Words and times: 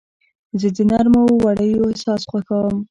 زه 0.59 0.67
د 0.75 0.77
نرمو 0.89 1.23
وړیو 1.43 1.89
احساس 1.91 2.21
خوښوم. 2.29 2.75